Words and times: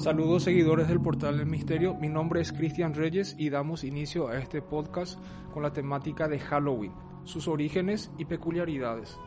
Saludos 0.00 0.44
seguidores 0.44 0.88
del 0.88 0.98
portal 0.98 1.36
del 1.36 1.46
misterio, 1.46 1.94
mi 1.94 2.08
nombre 2.08 2.40
es 2.40 2.52
Cristian 2.52 2.94
Reyes 2.94 3.34
y 3.36 3.50
damos 3.50 3.84
inicio 3.84 4.28
a 4.28 4.38
este 4.38 4.62
podcast 4.62 5.22
con 5.52 5.62
la 5.62 5.74
temática 5.74 6.26
de 6.26 6.40
Halloween, 6.40 6.94
sus 7.24 7.46
orígenes 7.46 8.10
y 8.16 8.24
peculiaridades. 8.24 9.18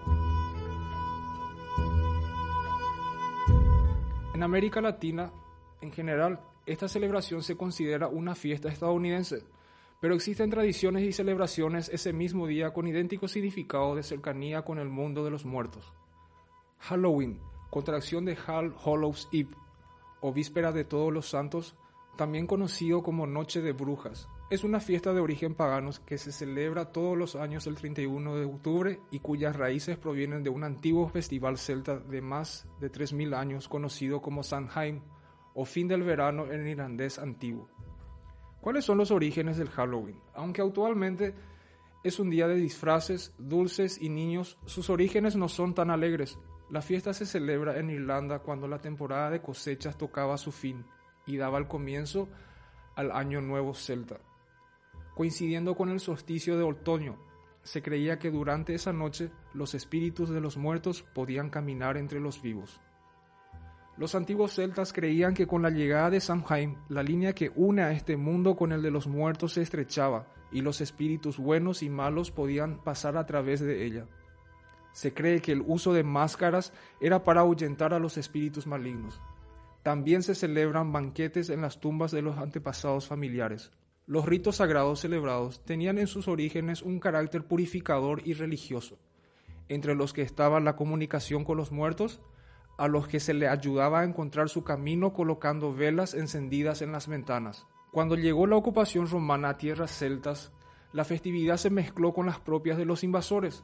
En 4.33 4.41
América 4.41 4.81
Latina, 4.81 5.31
en 5.79 5.91
general, 5.91 6.39
esta 6.65 6.87
celebración 6.87 7.43
se 7.43 7.55
considera 7.55 8.07
una 8.07 8.33
fiesta 8.33 8.69
estadounidense, 8.69 9.43
pero 10.01 10.15
existen 10.15 10.49
tradiciones 10.49 11.03
y 11.03 11.13
celebraciones 11.13 11.87
ese 11.89 12.13
mismo 12.13 12.47
día 12.47 12.73
con 12.73 12.87
idéntico 12.87 13.27
significado 13.27 13.95
de 13.95 14.01
cercanía 14.01 14.63
con 14.63 14.79
el 14.79 14.89
mundo 14.89 15.23
de 15.23 15.29
los 15.29 15.45
muertos. 15.45 15.93
Halloween, 16.79 17.39
contracción 17.69 18.25
de 18.25 18.35
Hall 18.47 18.73
Hallows 18.83 19.29
Eve, 19.31 19.55
o 20.23 20.31
Víspera 20.31 20.71
de 20.71 20.85
Todos 20.85 21.11
los 21.11 21.29
Santos, 21.29 21.75
también 22.15 22.47
conocido 22.47 23.03
como 23.03 23.27
Noche 23.27 23.61
de 23.61 23.73
Brujas. 23.73 24.29
Es 24.49 24.63
una 24.63 24.79
fiesta 24.79 25.13
de 25.13 25.19
origen 25.19 25.53
pagano 25.53 25.91
que 26.05 26.17
se 26.17 26.31
celebra 26.31 26.93
todos 26.93 27.17
los 27.17 27.35
años 27.35 27.67
el 27.67 27.75
31 27.75 28.37
de 28.37 28.45
octubre 28.45 29.01
y 29.11 29.19
cuyas 29.19 29.53
raíces 29.53 29.97
provienen 29.97 30.41
de 30.41 30.49
un 30.49 30.63
antiguo 30.63 31.09
festival 31.09 31.57
celta 31.57 31.97
de 31.97 32.21
más 32.21 32.65
de 32.79 32.89
3.000 32.89 33.35
años 33.35 33.67
conocido 33.67 34.21
como 34.21 34.43
Samhain 34.43 35.03
o 35.55 35.65
fin 35.65 35.89
del 35.89 36.03
verano 36.03 36.49
en 36.49 36.67
irlandés 36.67 37.19
antiguo. 37.19 37.67
¿Cuáles 38.61 38.85
son 38.85 38.99
los 38.99 39.11
orígenes 39.11 39.57
del 39.57 39.71
Halloween? 39.71 40.21
Aunque 40.35 40.61
actualmente 40.61 41.35
es 42.01 42.17
un 42.17 42.29
día 42.29 42.47
de 42.47 42.55
disfraces, 42.55 43.35
dulces 43.37 44.01
y 44.01 44.07
niños, 44.07 44.57
sus 44.67 44.89
orígenes 44.89 45.35
no 45.35 45.49
son 45.49 45.73
tan 45.73 45.89
alegres. 45.89 46.39
La 46.73 46.81
fiesta 46.81 47.13
se 47.13 47.27
celebra 47.27 47.77
en 47.77 47.91
Irlanda 47.91 48.39
cuando 48.39 48.67
la 48.67 48.79
temporada 48.79 49.29
de 49.29 49.43
cosechas 49.43 49.95
tocaba 49.95 50.39
su 50.39 50.51
fin 50.51 50.83
y 51.27 51.37
daba 51.37 51.59
el 51.59 51.67
comienzo 51.67 52.29
al 52.95 53.11
Año 53.11 53.41
Nuevo 53.41 53.75
Celta. 53.75 54.19
Coincidiendo 55.13 55.75
con 55.75 55.89
el 55.89 55.99
solsticio 55.99 56.57
de 56.57 56.63
otoño, 56.63 57.19
se 57.61 57.83
creía 57.83 58.17
que 58.17 58.31
durante 58.31 58.73
esa 58.73 58.91
noche 58.91 59.29
los 59.53 59.75
espíritus 59.75 60.31
de 60.31 60.41
los 60.41 60.57
muertos 60.57 61.03
podían 61.13 61.51
caminar 61.51 61.95
entre 61.95 62.19
los 62.19 62.41
vivos. 62.41 62.81
Los 63.95 64.15
antiguos 64.15 64.55
celtas 64.55 64.93
creían 64.93 65.35
que 65.35 65.45
con 65.45 65.61
la 65.61 65.69
llegada 65.69 66.09
de 66.09 66.21
Samhain, 66.21 66.79
la 66.89 67.03
línea 67.03 67.33
que 67.33 67.51
une 67.55 67.83
a 67.83 67.91
este 67.91 68.17
mundo 68.17 68.55
con 68.55 68.71
el 68.71 68.81
de 68.81 68.89
los 68.89 69.05
muertos 69.05 69.53
se 69.53 69.61
estrechaba 69.61 70.25
y 70.51 70.61
los 70.61 70.81
espíritus 70.81 71.37
buenos 71.37 71.83
y 71.83 71.89
malos 71.91 72.31
podían 72.31 72.83
pasar 72.83 73.15
a 73.15 73.27
través 73.27 73.59
de 73.59 73.85
ella. 73.85 74.07
Se 74.93 75.13
cree 75.13 75.41
que 75.41 75.51
el 75.51 75.63
uso 75.65 75.91
de 75.91 76.03
máscaras 76.03 76.71
era 77.01 77.23
para 77.23 77.41
ahuyentar 77.41 77.93
a 77.93 77.99
los 77.99 78.17
espíritus 78.17 78.67
malignos. 78.67 79.19
También 79.81 80.23
se 80.23 80.35
celebran 80.35 80.93
banquetes 80.93 81.49
en 81.49 81.61
las 81.61 81.79
tumbas 81.79 82.11
de 82.11 82.21
los 82.21 82.37
antepasados 82.37 83.07
familiares. 83.07 83.71
Los 84.05 84.25
ritos 84.25 84.57
sagrados 84.57 85.01
celebrados 85.01 85.63
tenían 85.65 85.97
en 85.97 86.07
sus 86.07 86.27
orígenes 86.27 86.81
un 86.81 86.99
carácter 86.99 87.45
purificador 87.45 88.21
y 88.23 88.33
religioso, 88.33 88.99
entre 89.67 89.95
los 89.95 90.13
que 90.13 90.21
estaba 90.21 90.59
la 90.59 90.75
comunicación 90.75 91.43
con 91.43 91.57
los 91.57 91.71
muertos, 91.71 92.21
a 92.77 92.87
los 92.87 93.07
que 93.07 93.19
se 93.19 93.33
le 93.33 93.47
ayudaba 93.47 94.01
a 94.01 94.03
encontrar 94.03 94.49
su 94.49 94.63
camino 94.63 95.13
colocando 95.13 95.73
velas 95.73 96.13
encendidas 96.13 96.81
en 96.81 96.91
las 96.91 97.07
ventanas. 97.07 97.65
Cuando 97.91 98.15
llegó 98.15 98.47
la 98.47 98.55
ocupación 98.55 99.07
romana 99.07 99.49
a 99.49 99.57
tierras 99.57 99.91
celtas, 99.91 100.51
la 100.93 101.05
festividad 101.05 101.57
se 101.57 101.69
mezcló 101.69 102.13
con 102.13 102.25
las 102.25 102.39
propias 102.39 102.77
de 102.77 102.85
los 102.85 103.03
invasores, 103.03 103.63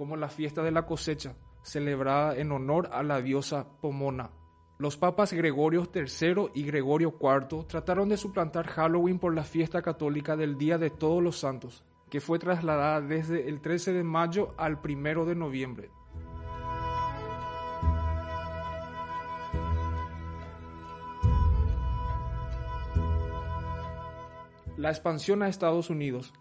como 0.00 0.16
la 0.16 0.30
fiesta 0.30 0.62
de 0.62 0.70
la 0.70 0.86
cosecha, 0.86 1.36
celebrada 1.60 2.34
en 2.34 2.52
honor 2.52 2.88
a 2.90 3.02
la 3.02 3.20
diosa 3.20 3.66
Pomona. 3.82 4.30
Los 4.78 4.96
papas 4.96 5.34
Gregorio 5.34 5.86
III 5.94 6.52
y 6.54 6.62
Gregorio 6.62 7.18
IV 7.20 7.66
trataron 7.66 8.08
de 8.08 8.16
suplantar 8.16 8.66
Halloween 8.66 9.18
por 9.18 9.34
la 9.34 9.44
fiesta 9.44 9.82
católica 9.82 10.38
del 10.38 10.56
Día 10.56 10.78
de 10.78 10.88
Todos 10.88 11.22
los 11.22 11.38
Santos, 11.38 11.84
que 12.08 12.22
fue 12.22 12.38
trasladada 12.38 13.02
desde 13.02 13.46
el 13.46 13.60
13 13.60 13.92
de 13.92 14.02
mayo 14.02 14.54
al 14.56 14.80
1 14.82 15.26
de 15.26 15.34
noviembre. 15.34 15.90
La 24.78 24.88
expansión 24.88 25.42
a 25.42 25.48
Estados 25.48 25.90
Unidos 25.90 26.32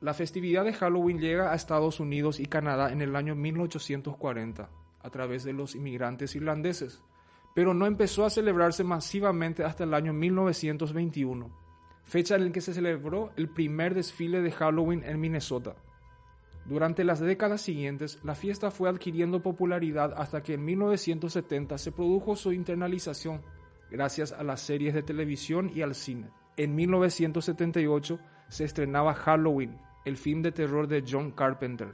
la 0.00 0.12
festividad 0.12 0.64
de 0.64 0.74
Halloween 0.74 1.18
llega 1.18 1.52
a 1.52 1.54
Estados 1.54 2.00
Unidos 2.00 2.38
y 2.38 2.46
Canadá 2.46 2.92
en 2.92 3.00
el 3.00 3.16
año 3.16 3.34
1840 3.34 4.68
a 5.00 5.10
través 5.10 5.44
de 5.44 5.52
los 5.52 5.74
inmigrantes 5.74 6.36
irlandeses, 6.36 7.02
pero 7.54 7.72
no 7.72 7.86
empezó 7.86 8.26
a 8.26 8.30
celebrarse 8.30 8.84
masivamente 8.84 9.64
hasta 9.64 9.84
el 9.84 9.94
año 9.94 10.12
1921, 10.12 11.50
fecha 12.04 12.34
en 12.34 12.46
la 12.46 12.52
que 12.52 12.60
se 12.60 12.74
celebró 12.74 13.32
el 13.36 13.48
primer 13.48 13.94
desfile 13.94 14.42
de 14.42 14.52
Halloween 14.52 15.02
en 15.04 15.18
Minnesota. 15.18 15.76
Durante 16.66 17.04
las 17.04 17.20
décadas 17.20 17.62
siguientes, 17.62 18.18
la 18.24 18.34
fiesta 18.34 18.70
fue 18.70 18.90
adquiriendo 18.90 19.40
popularidad 19.40 20.12
hasta 20.16 20.42
que 20.42 20.54
en 20.54 20.64
1970 20.64 21.78
se 21.78 21.92
produjo 21.92 22.36
su 22.36 22.52
internalización 22.52 23.40
gracias 23.90 24.32
a 24.32 24.42
las 24.42 24.60
series 24.60 24.92
de 24.92 25.02
televisión 25.02 25.70
y 25.72 25.82
al 25.82 25.94
cine. 25.94 26.28
En 26.56 26.74
1978 26.74 28.18
se 28.48 28.64
estrenaba 28.64 29.14
Halloween, 29.14 29.78
el 30.04 30.16
film 30.16 30.42
de 30.42 30.52
terror 30.52 30.86
de 30.86 31.04
John 31.08 31.32
Carpenter. 31.32 31.92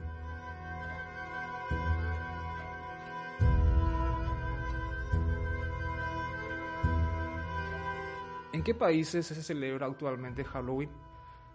¿En 8.51 8.61
qué 8.63 8.75
países 8.75 9.25
se 9.25 9.41
celebra 9.41 9.87
actualmente 9.87 10.43
Halloween? 10.43 10.91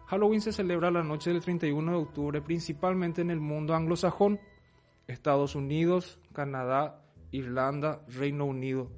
Halloween 0.07 0.41
se 0.41 0.53
celebra 0.53 0.91
la 0.91 1.05
noche 1.05 1.31
del 1.31 1.43
31 1.43 1.93
de 1.93 1.99
octubre 1.99 2.43
principalmente 2.43 3.21
en 3.21 3.31
el 3.31 3.41
mundo 3.41 3.75
anglosajón, 3.75 4.41
Estados 5.07 5.55
Unidos, 5.55 6.19
Canadá, 6.33 7.05
Irlanda, 7.31 8.03
Reino 8.09 8.47
Unido, 8.47 8.91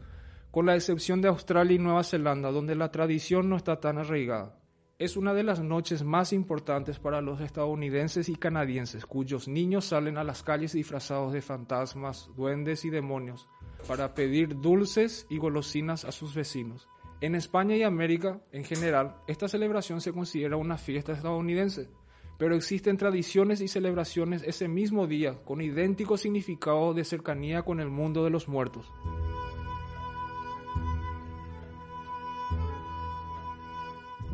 con 0.51 0.67
la 0.67 0.77
excepción 0.77 1.21
de 1.21 1.29
Australia 1.29 1.75
y 1.75 1.79
Nueva 1.79 2.05
Zelanda, 2.05 2.51
donde 2.51 2.75
la 2.75 2.91
tradición 2.91 3.49
no 3.49 3.57
está 3.57 3.81
tan 3.81 3.99
arraigada 3.99 4.60
es 5.01 5.17
una 5.17 5.33
de 5.33 5.43
las 5.43 5.61
noches 5.61 6.05
más 6.05 6.31
importantes 6.35 6.99
para 6.99 7.23
los 7.23 7.41
estadounidenses 7.41 8.29
y 8.29 8.37
canadienses, 8.37 9.07
cuyos 9.07 9.49
niños 9.49 9.87
salen 9.87 10.19
a 10.19 10.25
las 10.25 10.43
calles 10.43 10.75
disfrazados 10.75 11.33
de 11.33 11.41
fantasmas, 11.41 12.29
duendes 12.37 12.85
y 12.85 12.91
demonios 12.91 13.49
para 13.89 14.13
pedir 14.13 14.61
dulces 14.61 15.27
y 15.31 15.39
golosinas 15.39 16.05
a 16.05 16.13
sus 16.13 16.35
vecinos. 16.35 16.87
En 17.23 17.35
España 17.35 17.77
y 17.77 17.83
América, 17.83 18.43
en 18.53 18.63
general, 18.63 19.17
esta 19.27 19.49
celebración 19.49 20.03
se 20.03 20.13
considera 20.13 20.59
una 20.59 20.77
fiesta 20.77 21.13
estadounidense, 21.13 21.89
pero 22.37 22.55
existen 22.55 22.99
tradiciones 22.99 23.63
y 23.63 23.69
celebraciones 23.69 24.43
ese 24.43 24.69
mismo 24.69 25.07
día 25.07 25.43
con 25.45 25.63
idéntico 25.63 26.19
significado 26.19 26.93
de 26.93 27.05
cercanía 27.05 27.63
con 27.63 27.81
el 27.81 27.89
mundo 27.89 28.23
de 28.23 28.31
los 28.31 28.49
muertos. 28.49 28.93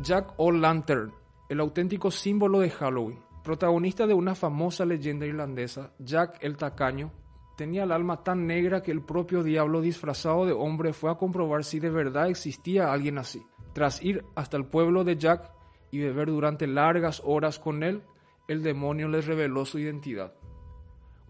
Jack 0.07 0.35
O'Lantern, 0.37 1.11
el 1.49 1.59
auténtico 1.59 2.11
símbolo 2.11 2.61
de 2.61 2.69
Halloween. 2.69 3.19
Protagonista 3.43 4.07
de 4.07 4.13
una 4.13 4.35
famosa 4.35 4.85
leyenda 4.85 5.25
irlandesa, 5.25 5.91
Jack 5.99 6.37
el 6.39 6.55
Tacaño 6.55 7.11
tenía 7.57 7.83
el 7.83 7.91
alma 7.91 8.23
tan 8.23 8.47
negra 8.47 8.81
que 8.81 8.93
el 8.93 9.01
propio 9.01 9.43
diablo 9.43 9.81
disfrazado 9.81 10.45
de 10.45 10.53
hombre 10.53 10.93
fue 10.93 11.11
a 11.11 11.15
comprobar 11.15 11.65
si 11.65 11.81
de 11.81 11.89
verdad 11.89 12.29
existía 12.29 12.93
alguien 12.93 13.17
así. 13.17 13.45
Tras 13.73 14.01
ir 14.01 14.23
hasta 14.33 14.55
el 14.55 14.63
pueblo 14.63 15.03
de 15.03 15.17
Jack 15.17 15.51
y 15.91 15.99
beber 15.99 16.29
durante 16.29 16.67
largas 16.67 17.21
horas 17.25 17.59
con 17.59 17.83
él, 17.83 18.01
el 18.47 18.63
demonio 18.63 19.09
le 19.09 19.19
reveló 19.19 19.65
su 19.65 19.77
identidad. 19.77 20.33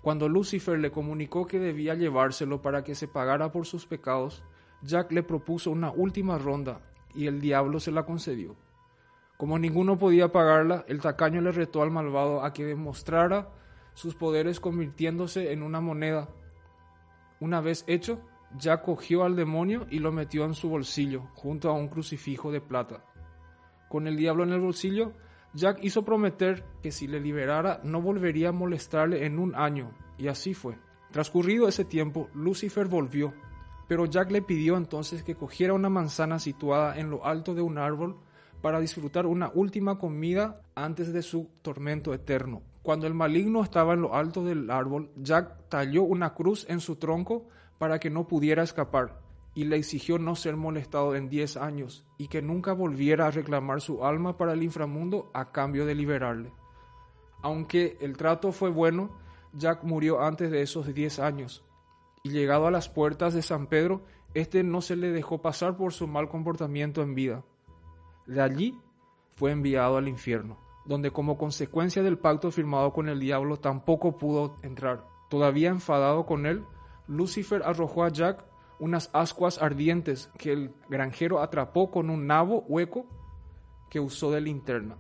Cuando 0.04 0.30
Lucifer 0.30 0.78
le 0.78 0.92
comunicó 0.92 1.48
que 1.48 1.58
debía 1.58 1.96
llevárselo 1.96 2.62
para 2.62 2.84
que 2.84 2.94
se 2.94 3.08
pagara 3.08 3.52
por 3.52 3.66
sus 3.66 3.88
pecados, 3.88 4.44
Jack 4.84 5.12
le 5.14 5.24
propuso 5.24 5.72
una 5.72 5.90
última 5.90 6.38
ronda 6.38 6.80
y 7.16 7.26
el 7.26 7.42
diablo 7.42 7.80
se 7.80 7.92
la 7.92 8.06
concedió. 8.06 8.67
Como 9.38 9.60
ninguno 9.60 10.00
podía 10.00 10.31
pagarla, 10.31 10.84
el 10.88 11.00
tacaño 11.00 11.42
le 11.42 11.51
retó 11.51 11.84
al 11.84 11.92
malvado 11.92 12.44
a 12.44 12.54
que 12.54 12.66
demostrara 12.66 13.50
sus 13.94 14.16
poderes 14.16 14.60
convirtiéndose 14.60 15.51
en 15.51 15.62
una 15.62 15.80
moneda. 15.80 16.30
Una 17.39 17.62
vez 17.62 17.84
hecho, 17.88 18.19
Jack 18.57 18.84
cogió 18.84 19.24
al 19.24 19.36
demonio 19.36 19.86
y 19.92 20.00
lo 20.00 20.12
metió 20.12 20.44
en 20.45 20.56
su 20.56 20.69
bolsillo, 20.69 21.28
junto 21.36 21.69
a 21.69 21.74
un 21.74 21.88
crucifijo 21.88 22.51
de 22.51 22.62
plata. 22.62 23.06
Con 23.89 24.07
el 24.07 24.18
diablo 24.18 24.44
en 24.44 24.54
el 24.54 24.60
bolsillo, 24.60 25.13
Jack 25.54 25.83
hizo 25.83 26.04
prometer 26.04 26.66
que 26.81 26.92
si 26.92 27.07
le 27.07 27.19
liberara 27.19 27.80
no 27.83 28.01
volvería 28.01 28.50
a 28.50 28.54
molestarle 28.54 29.25
en 29.25 29.38
un 29.38 29.54
año, 29.54 29.92
y 30.18 30.30
así 30.30 30.56
fue. 30.56 30.80
Transcurrido 31.12 31.68
ese 31.68 31.86
tiempo, 31.86 32.28
Lucifer 32.33 32.88
volvió, 32.88 33.33
pero 33.88 34.06
Jack 34.06 34.31
le 34.31 34.42
pidió 34.42 34.78
entonces 34.78 35.24
que 35.24 35.36
cogiera 35.36 35.74
una 35.74 35.90
manzana 35.90 36.40
situada 36.40 36.98
en 36.98 37.12
lo 37.12 37.24
alto 37.24 37.54
de 37.54 37.62
un 37.62 37.78
árbol 37.78 38.18
para 38.62 38.80
disfrutar 38.80 39.25
una 39.25 39.51
última 39.54 39.98
comida 39.98 40.62
antes 40.75 41.13
de 41.13 41.21
su 41.21 41.50
tormento 41.62 42.13
eterno. 42.13 42.62
Cuando 42.81 43.07
el 43.07 43.13
maligno 43.13 43.63
estaba 43.63 43.94
en 43.94 44.01
lo 44.01 44.15
alto 44.15 44.44
del 44.44 44.71
árbol, 44.71 45.12
Jack 45.18 45.69
talló 45.69 46.04
una 46.04 46.33
cruz 46.33 46.65
en 46.69 46.80
su 46.80 46.95
tronco 46.95 47.48
para 47.77 48.00
que 48.00 48.09
no 48.09 48.27
pudiera 48.27 48.63
escapar 48.63 49.19
y 49.54 49.65
le 49.65 49.77
exigió 49.77 50.19
no 50.19 50.36
ser 50.36 50.56
molestado 50.56 51.15
en 51.15 51.30
diez 51.30 51.57
años 51.57 52.06
y 52.18 52.27
que 52.27 52.42
nunca 52.42 52.74
volviera 52.74 53.27
a 53.27 53.31
reclamar 53.31 53.81
su 53.81 54.06
alma 54.06 54.38
para 54.38 54.54
el 54.54 54.63
inframundo 54.63 55.31
a 55.33 55.51
cambio 55.51 55.86
de 55.86 55.95
liberarle. 55.95 56.51
Aunque 57.42 57.98
el 58.01 58.18
trato 58.18 58.51
fue 58.51 58.69
bueno, 58.69 59.18
Jack 59.54 59.83
murió 59.83 60.21
antes 60.21 60.51
de 60.51 60.62
esos 60.62 60.94
diez 60.94 61.19
años, 61.19 61.63
y 62.24 62.30
llegado 62.30 62.68
a 62.68 62.71
las 62.71 62.89
puertas 62.89 63.33
de 63.33 63.42
San 63.42 63.68
Pedro, 63.68 64.04
éste 64.33 64.63
no 64.63 64.81
se 64.81 64.95
le 64.95 65.12
dejó 65.12 65.42
pasar 65.42 65.75
por 65.75 65.94
su 65.94 66.07
mal 66.07 66.30
comportamiento 66.30 67.01
en 67.01 67.15
vida. 67.15 67.44
De 68.28 68.42
allí 68.42 68.78
fue 69.36 69.52
enviado 69.52 69.98
al 69.98 70.08
infierno, 70.08 70.58
donde 70.86 71.12
como 71.12 71.38
consecuencia 71.38 72.04
del 72.04 72.18
pacto 72.18 72.52
firmado 72.52 72.92
con 72.92 73.08
el 73.08 73.20
diablo 73.20 73.58
tampoco 73.58 74.18
pudo 74.18 74.58
entrar. 74.64 75.08
Todavía 75.30 75.70
enfadado 75.70 76.26
con 76.26 76.46
él, 76.46 76.66
Lucifer 77.08 77.64
arrojó 77.64 78.04
a 78.04 78.10
Jack 78.10 78.46
unas 78.80 79.10
ascuas 79.14 79.62
ardientes 79.62 80.30
que 80.38 80.52
el 80.52 80.74
granjero 80.90 81.40
atrapó 81.40 81.90
con 81.90 82.10
un 82.10 82.28
nabo 82.28 82.66
hueco 82.68 83.06
que 83.90 84.00
usó 84.00 84.32
de 84.32 84.42
linterna, 84.42 84.98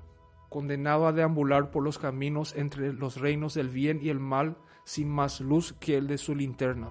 condenado 0.49 1.05
a 1.05 1.11
deambular 1.11 1.69
por 1.69 1.83
los 1.83 1.99
caminos 1.99 2.55
entre 2.55 2.93
los 2.93 3.19
reinos 3.19 3.53
del 3.53 3.69
bien 3.69 3.99
y 4.01 4.09
el 4.09 4.19
mal 4.19 4.57
sin 4.85 5.09
más 5.09 5.41
luz 5.41 5.73
que 5.73 5.97
el 5.97 6.07
de 6.07 6.17
su 6.17 6.33
linterna. 6.33 6.89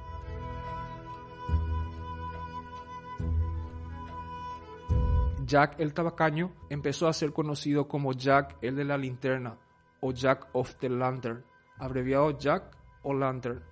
Jack 5.46 5.78
el 5.78 5.94
tabacaño 5.94 6.52
empezó 6.70 7.06
a 7.06 7.12
ser 7.12 7.32
conocido 7.32 7.86
como 7.86 8.12
Jack 8.12 8.56
el 8.62 8.74
de 8.74 8.84
la 8.84 8.98
linterna 8.98 9.56
o 10.00 10.12
Jack 10.12 10.48
of 10.52 10.74
the 10.76 10.88
Lantern, 10.88 11.44
abreviado 11.78 12.36
Jack 12.36 12.76
o 13.02 13.14
Lantern. 13.14 13.62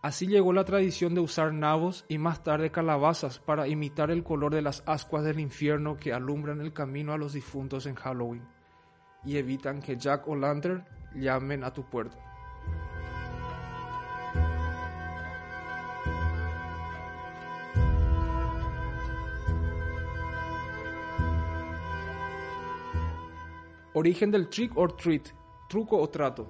Así 0.00 0.26
llegó 0.26 0.54
la 0.54 0.64
tradición 0.64 1.14
de 1.14 1.20
usar 1.20 1.52
nabos 1.52 2.06
y 2.08 2.16
más 2.16 2.42
tarde 2.42 2.70
calabazas 2.70 3.38
para 3.38 3.68
imitar 3.68 4.10
el 4.10 4.24
color 4.24 4.54
de 4.54 4.62
las 4.62 4.82
ascuas 4.86 5.24
del 5.24 5.40
infierno 5.40 5.98
que 5.98 6.14
alumbran 6.14 6.62
el 6.62 6.72
camino 6.72 7.12
a 7.12 7.18
los 7.18 7.34
difuntos 7.34 7.84
en 7.84 7.94
Halloween 7.94 8.48
y 9.24 9.36
evitan 9.36 9.82
que 9.82 9.98
Jack 9.98 10.26
o 10.26 10.36
Lantern 10.36 10.86
llamen 11.14 11.64
a 11.64 11.72
tu 11.72 11.84
puerta. 11.84 12.27
Origen 23.98 24.30
del 24.30 24.48
trick 24.48 24.76
or 24.76 24.92
treat, 24.92 25.26
truco 25.68 25.98
o 25.98 26.08
trato. 26.08 26.48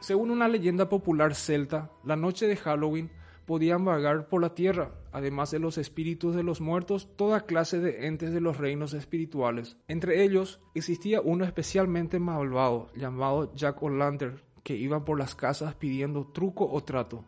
Según 0.00 0.32
una 0.32 0.48
leyenda 0.48 0.88
popular 0.88 1.36
celta, 1.36 1.92
la 2.02 2.16
noche 2.16 2.48
de 2.48 2.56
Halloween 2.56 3.12
podían 3.46 3.84
vagar 3.84 4.26
por 4.26 4.42
la 4.42 4.56
tierra, 4.56 4.90
además 5.12 5.52
de 5.52 5.60
los 5.60 5.78
espíritus 5.78 6.34
de 6.34 6.42
los 6.42 6.60
muertos, 6.60 7.08
toda 7.14 7.46
clase 7.46 7.78
de 7.78 8.08
entes 8.08 8.32
de 8.32 8.40
los 8.40 8.56
reinos 8.56 8.92
espirituales. 8.92 9.76
Entre 9.86 10.24
ellos 10.24 10.58
existía 10.74 11.20
uno 11.20 11.44
especialmente 11.44 12.18
malvado, 12.18 12.88
llamado 12.96 13.54
Jack 13.54 13.80
O'Lantern, 13.84 14.42
que 14.64 14.74
iba 14.74 15.04
por 15.04 15.16
las 15.16 15.36
casas 15.36 15.76
pidiendo 15.76 16.26
truco 16.26 16.68
o 16.68 16.82
trato. 16.82 17.24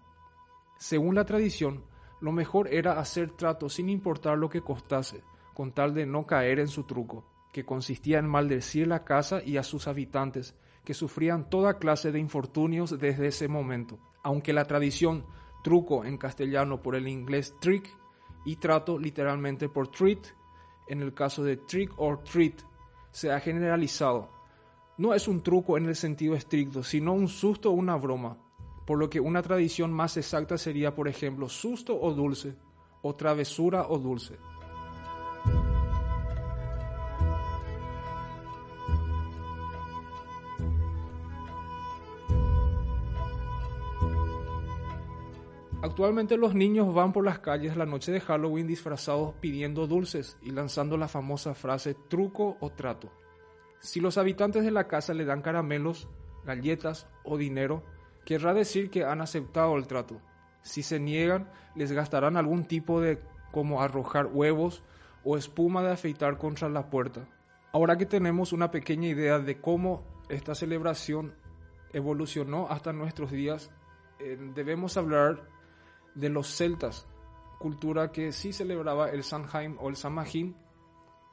Según 0.76 1.14
la 1.14 1.24
tradición, 1.24 1.84
lo 2.20 2.32
mejor 2.32 2.66
era 2.74 2.98
hacer 2.98 3.30
trato 3.30 3.68
sin 3.68 3.90
importar 3.90 4.38
lo 4.38 4.48
que 4.48 4.60
costase, 4.60 5.22
con 5.54 5.70
tal 5.70 5.94
de 5.94 6.04
no 6.04 6.26
caer 6.26 6.58
en 6.58 6.66
su 6.66 6.82
truco 6.82 7.31
que 7.52 7.64
consistía 7.64 8.18
en 8.18 8.28
maldecir 8.28 8.88
la 8.88 9.04
casa 9.04 9.42
y 9.44 9.58
a 9.58 9.62
sus 9.62 9.86
habitantes, 9.86 10.56
que 10.84 10.94
sufrían 10.94 11.48
toda 11.48 11.78
clase 11.78 12.10
de 12.10 12.18
infortunios 12.18 12.98
desde 12.98 13.28
ese 13.28 13.46
momento. 13.46 13.98
Aunque 14.24 14.52
la 14.52 14.64
tradición 14.64 15.24
truco 15.62 16.04
en 16.04 16.18
castellano 16.18 16.82
por 16.82 16.96
el 16.96 17.06
inglés 17.06 17.54
trick 17.60 17.88
y 18.44 18.56
trato 18.56 18.98
literalmente 18.98 19.68
por 19.68 19.88
treat, 19.88 20.26
en 20.88 21.02
el 21.02 21.14
caso 21.14 21.44
de 21.44 21.56
trick 21.56 21.92
or 21.98 22.22
treat, 22.24 22.60
se 23.12 23.30
ha 23.30 23.38
generalizado. 23.38 24.30
No 24.98 25.14
es 25.14 25.28
un 25.28 25.42
truco 25.42 25.76
en 25.76 25.86
el 25.86 25.96
sentido 25.96 26.34
estricto, 26.34 26.82
sino 26.82 27.12
un 27.12 27.28
susto 27.28 27.70
o 27.70 27.74
una 27.74 27.96
broma, 27.96 28.38
por 28.86 28.98
lo 28.98 29.08
que 29.08 29.20
una 29.20 29.42
tradición 29.42 29.92
más 29.92 30.16
exacta 30.16 30.58
sería, 30.58 30.94
por 30.94 31.08
ejemplo, 31.08 31.48
susto 31.48 31.98
o 31.98 32.12
dulce, 32.12 32.56
o 33.02 33.14
travesura 33.14 33.86
o 33.88 33.98
dulce. 33.98 34.36
Actualmente 45.92 46.38
los 46.38 46.54
niños 46.54 46.94
van 46.94 47.12
por 47.12 47.22
las 47.22 47.40
calles 47.40 47.76
la 47.76 47.84
noche 47.84 48.12
de 48.12 48.20
Halloween 48.22 48.66
disfrazados 48.66 49.34
pidiendo 49.42 49.86
dulces 49.86 50.38
y 50.40 50.50
lanzando 50.50 50.96
la 50.96 51.06
famosa 51.06 51.52
frase 51.52 51.92
truco 52.08 52.56
o 52.60 52.70
trato. 52.70 53.12
Si 53.78 54.00
los 54.00 54.16
habitantes 54.16 54.64
de 54.64 54.70
la 54.70 54.88
casa 54.88 55.12
le 55.12 55.26
dan 55.26 55.42
caramelos, 55.42 56.08
galletas 56.46 57.06
o 57.24 57.36
dinero, 57.36 57.82
querrá 58.24 58.54
decir 58.54 58.88
que 58.88 59.04
han 59.04 59.20
aceptado 59.20 59.76
el 59.76 59.86
trato. 59.86 60.18
Si 60.62 60.82
se 60.82 60.98
niegan, 60.98 61.50
les 61.74 61.92
gastarán 61.92 62.38
algún 62.38 62.64
tipo 62.64 63.02
de 63.02 63.20
como 63.50 63.82
arrojar 63.82 64.28
huevos 64.32 64.82
o 65.24 65.36
espuma 65.36 65.82
de 65.82 65.92
afeitar 65.92 66.38
contra 66.38 66.70
la 66.70 66.88
puerta. 66.88 67.28
Ahora 67.70 67.98
que 67.98 68.06
tenemos 68.06 68.54
una 68.54 68.70
pequeña 68.70 69.08
idea 69.08 69.40
de 69.40 69.60
cómo 69.60 70.06
esta 70.30 70.54
celebración 70.54 71.34
evolucionó 71.92 72.68
hasta 72.70 72.94
nuestros 72.94 73.30
días, 73.30 73.70
eh, 74.20 74.38
debemos 74.54 74.96
hablar 74.96 75.52
de 76.14 76.28
los 76.28 76.48
celtas, 76.48 77.06
cultura 77.58 78.12
que 78.12 78.32
sí 78.32 78.52
celebraba 78.52 79.10
el 79.10 79.22
Samhain 79.22 79.76
o 79.80 79.88
el 79.88 79.96
Samhain, 79.96 80.56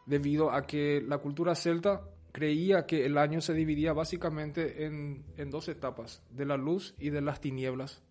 debido 0.05 0.51
a 0.51 0.65
que 0.65 1.01
la 1.01 1.19
cultura 1.19 1.55
celta 1.55 2.01
creía 2.31 2.85
que 2.85 3.05
el 3.05 3.17
año 3.17 3.41
se 3.41 3.53
dividía 3.53 3.93
básicamente 3.93 4.85
en, 4.85 5.25
en 5.37 5.49
dos 5.49 5.67
etapas, 5.67 6.23
de 6.29 6.45
la 6.45 6.57
luz 6.57 6.95
y 6.99 7.09
de 7.09 7.21
las 7.21 7.41
tinieblas. 7.41 8.03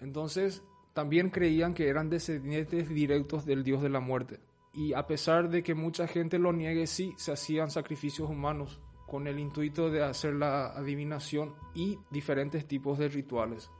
Entonces, 0.00 0.62
también 0.94 1.30
creían 1.30 1.74
que 1.74 1.88
eran 1.88 2.10
descendientes 2.10 2.88
directos 2.88 3.44
del 3.44 3.62
dios 3.62 3.82
de 3.82 3.90
la 3.90 4.00
muerte. 4.00 4.40
Y 4.72 4.94
a 4.94 5.06
pesar 5.06 5.50
de 5.50 5.62
que 5.62 5.74
mucha 5.74 6.06
gente 6.06 6.38
lo 6.38 6.52
niegue, 6.52 6.86
sí 6.86 7.12
se 7.16 7.32
hacían 7.32 7.70
sacrificios 7.70 8.30
humanos 8.30 8.80
con 9.06 9.26
el 9.26 9.38
intuito 9.38 9.90
de 9.90 10.04
hacer 10.04 10.34
la 10.34 10.66
adivinación 10.68 11.54
y 11.74 11.98
diferentes 12.10 12.66
tipos 12.66 12.98
de 12.98 13.08
rituales. 13.08 13.70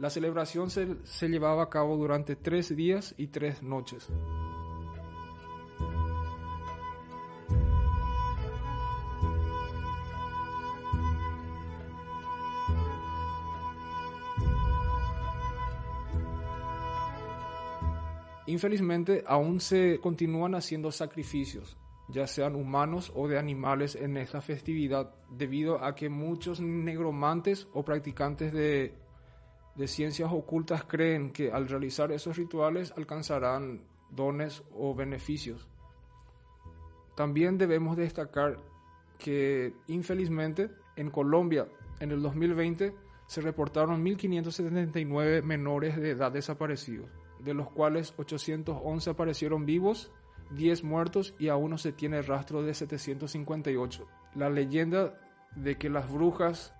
La 0.00 0.08
celebración 0.08 0.70
se, 0.70 0.96
se 1.04 1.28
llevaba 1.28 1.64
a 1.64 1.68
cabo 1.68 1.94
durante 1.98 2.34
tres 2.34 2.74
días 2.74 3.14
y 3.18 3.26
tres 3.26 3.62
noches. 3.62 4.08
Infelizmente 18.46 19.22
aún 19.26 19.60
se 19.60 20.00
continúan 20.00 20.54
haciendo 20.54 20.90
sacrificios, 20.92 21.76
ya 22.08 22.26
sean 22.26 22.56
humanos 22.56 23.12
o 23.14 23.28
de 23.28 23.38
animales 23.38 23.96
en 23.96 24.16
esta 24.16 24.40
festividad, 24.40 25.14
debido 25.28 25.84
a 25.84 25.94
que 25.94 26.08
muchos 26.08 26.58
negromantes 26.58 27.68
o 27.74 27.84
practicantes 27.84 28.54
de 28.54 29.09
de 29.74 29.88
ciencias 29.88 30.30
ocultas 30.32 30.84
creen 30.84 31.30
que 31.30 31.52
al 31.52 31.68
realizar 31.68 32.12
esos 32.12 32.36
rituales 32.36 32.92
alcanzarán 32.96 33.82
dones 34.10 34.62
o 34.74 34.94
beneficios. 34.94 35.68
También 37.14 37.58
debemos 37.58 37.96
destacar 37.96 38.58
que 39.18 39.74
infelizmente 39.88 40.70
en 40.96 41.10
Colombia 41.10 41.68
en 42.00 42.10
el 42.10 42.22
2020 42.22 42.94
se 43.26 43.40
reportaron 43.40 44.04
1.579 44.04 45.42
menores 45.42 45.96
de 45.96 46.10
edad 46.10 46.32
desaparecidos, 46.32 47.08
de 47.38 47.54
los 47.54 47.70
cuales 47.70 48.14
811 48.16 49.10
aparecieron 49.10 49.66
vivos 49.66 50.10
10 50.50 50.82
muertos 50.82 51.34
y 51.38 51.48
aún 51.48 51.70
no 51.70 51.78
se 51.78 51.92
tiene 51.92 52.22
rastro 52.22 52.62
de 52.62 52.74
758. 52.74 54.06
La 54.34 54.50
leyenda 54.50 55.14
de 55.54 55.76
que 55.76 55.90
las 55.90 56.10
brujas 56.10 56.74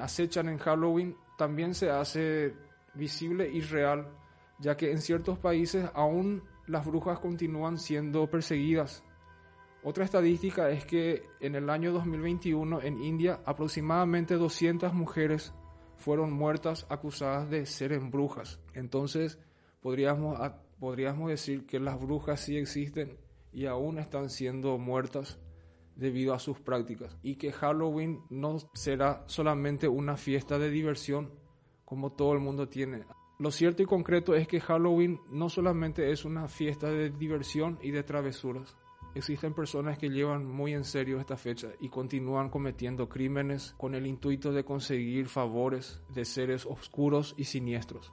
acechan 0.00 0.48
en 0.48 0.58
Halloween 0.58 1.16
también 1.36 1.74
se 1.74 1.90
hace 1.90 2.54
visible 2.94 3.48
y 3.50 3.60
real, 3.60 4.08
ya 4.58 4.76
que 4.76 4.90
en 4.90 5.00
ciertos 5.00 5.38
países 5.38 5.88
aún 5.94 6.42
las 6.66 6.86
brujas 6.86 7.18
continúan 7.18 7.78
siendo 7.78 8.28
perseguidas. 8.28 9.04
Otra 9.82 10.04
estadística 10.04 10.68
es 10.70 10.84
que 10.84 11.22
en 11.40 11.54
el 11.54 11.70
año 11.70 11.92
2021 11.92 12.82
en 12.82 13.02
India 13.02 13.40
aproximadamente 13.44 14.34
200 14.34 14.92
mujeres 14.92 15.54
fueron 15.96 16.32
muertas 16.32 16.86
acusadas 16.88 17.48
de 17.50 17.66
ser 17.66 17.92
en 17.92 18.10
brujas. 18.10 18.58
Entonces 18.74 19.38
podríamos, 19.80 20.38
podríamos 20.80 21.30
decir 21.30 21.66
que 21.66 21.78
las 21.78 22.00
brujas 22.00 22.40
sí 22.40 22.56
existen 22.56 23.16
y 23.52 23.66
aún 23.66 23.98
están 23.98 24.28
siendo 24.28 24.76
muertas 24.76 25.38
debido 25.96 26.34
a 26.34 26.38
sus 26.38 26.60
prácticas 26.60 27.16
y 27.22 27.36
que 27.36 27.52
Halloween 27.52 28.20
no 28.30 28.58
será 28.74 29.24
solamente 29.26 29.88
una 29.88 30.16
fiesta 30.16 30.58
de 30.58 30.70
diversión 30.70 31.30
como 31.84 32.12
todo 32.12 32.32
el 32.32 32.40
mundo 32.40 32.68
tiene. 32.68 33.04
Lo 33.38 33.50
cierto 33.50 33.82
y 33.82 33.86
concreto 33.86 34.34
es 34.34 34.48
que 34.48 34.60
Halloween 34.60 35.20
no 35.30 35.48
solamente 35.48 36.10
es 36.10 36.24
una 36.24 36.48
fiesta 36.48 36.90
de 36.90 37.10
diversión 37.10 37.78
y 37.82 37.90
de 37.90 38.02
travesuras. 38.02 38.76
Existen 39.14 39.54
personas 39.54 39.98
que 39.98 40.10
llevan 40.10 40.46
muy 40.46 40.74
en 40.74 40.84
serio 40.84 41.18
esta 41.18 41.36
fecha 41.36 41.68
y 41.80 41.88
continúan 41.88 42.50
cometiendo 42.50 43.08
crímenes 43.08 43.74
con 43.78 43.94
el 43.94 44.06
intuito 44.06 44.52
de 44.52 44.64
conseguir 44.64 45.26
favores 45.28 46.02
de 46.14 46.24
seres 46.24 46.66
oscuros 46.66 47.34
y 47.38 47.44
siniestros. 47.44 48.12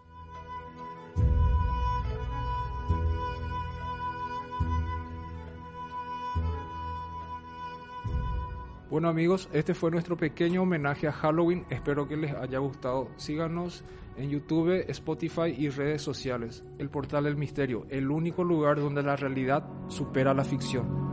Bueno 8.93 9.09
amigos, 9.09 9.49
este 9.53 9.73
fue 9.73 9.89
nuestro 9.89 10.17
pequeño 10.17 10.61
homenaje 10.61 11.07
a 11.07 11.11
Halloween. 11.11 11.65
Espero 11.71 12.07
que 12.07 12.15
les 12.15 12.31
haya 12.31 12.59
gustado. 12.59 13.09
Síganos 13.15 13.83
en 14.17 14.29
YouTube, 14.29 14.85
Spotify 14.87 15.47
y 15.57 15.69
redes 15.69 16.03
sociales. 16.03 16.63
El 16.77 16.91
portal 16.91 17.23
del 17.23 17.35
misterio, 17.35 17.87
el 17.89 18.11
único 18.11 18.43
lugar 18.43 18.79
donde 18.79 19.01
la 19.01 19.15
realidad 19.15 19.67
supera 19.87 20.35
la 20.35 20.43
ficción. 20.43 21.12